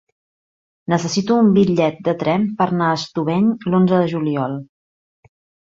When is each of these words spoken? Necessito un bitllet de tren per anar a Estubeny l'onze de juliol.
Necessito 0.93 1.37
un 1.41 1.51
bitllet 1.57 1.99
de 2.09 2.15
tren 2.25 2.49
per 2.63 2.69
anar 2.69 2.89
a 2.95 2.97
Estubeny 3.03 3.55
l'onze 3.69 3.95
de 4.03 4.11
juliol. 4.17 4.59